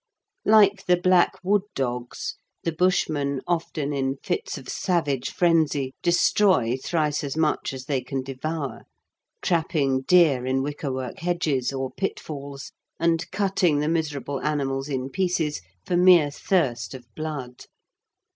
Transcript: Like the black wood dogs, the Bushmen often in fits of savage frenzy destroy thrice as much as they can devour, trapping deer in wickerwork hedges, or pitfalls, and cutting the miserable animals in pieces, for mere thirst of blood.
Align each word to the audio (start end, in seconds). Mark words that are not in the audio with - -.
Like 0.45 0.87
the 0.87 0.97
black 0.97 1.35
wood 1.43 1.61
dogs, 1.75 2.33
the 2.63 2.71
Bushmen 2.71 3.39
often 3.45 3.93
in 3.93 4.15
fits 4.23 4.57
of 4.57 4.67
savage 4.67 5.29
frenzy 5.29 5.93
destroy 6.01 6.75
thrice 6.75 7.23
as 7.23 7.37
much 7.37 7.71
as 7.71 7.85
they 7.85 8.01
can 8.01 8.23
devour, 8.23 8.85
trapping 9.43 10.01
deer 10.01 10.43
in 10.43 10.63
wickerwork 10.63 11.19
hedges, 11.19 11.71
or 11.71 11.91
pitfalls, 11.91 12.71
and 12.99 13.29
cutting 13.29 13.77
the 13.77 13.87
miserable 13.87 14.41
animals 14.41 14.89
in 14.89 15.11
pieces, 15.11 15.61
for 15.85 15.95
mere 15.97 16.31
thirst 16.31 16.95
of 16.95 17.05
blood. 17.13 17.65